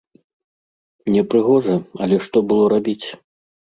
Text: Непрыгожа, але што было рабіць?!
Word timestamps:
Непрыгожа, 1.15 1.75
але 2.07 2.15
што 2.29 2.37
было 2.53 2.63
рабіць?! 2.75 3.07